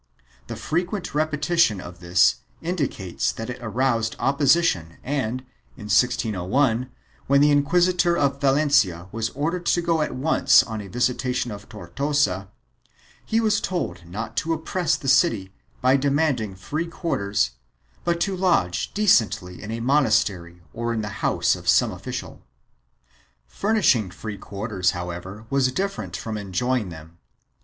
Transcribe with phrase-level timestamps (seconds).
[0.15, 5.41] 4 The frequent repetition of this indicates that it aroused opposition and,
[5.77, 6.89] in 1601,
[7.27, 11.69] when the inquisitor of Valencia was ordered to go at once on a visitation of
[11.69, 12.49] Tortosa,
[13.23, 17.51] he was told not to oppress the city by demanding free quarters
[18.03, 22.39] but to lodge decently in a monastery or in the house of some official.5
[23.47, 27.19] Furnishing free quarters however was different from enjoying them.